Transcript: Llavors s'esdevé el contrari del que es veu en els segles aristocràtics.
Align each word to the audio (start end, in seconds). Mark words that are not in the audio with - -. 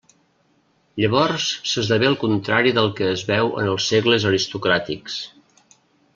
Llavors 1.03 1.45
s'esdevé 1.71 2.09
el 2.13 2.17
contrari 2.23 2.73
del 2.79 2.91
que 3.01 3.11
es 3.17 3.25
veu 3.29 3.53
en 3.65 3.71
els 3.75 3.87
segles 3.95 4.27
aristocràtics. 4.33 5.21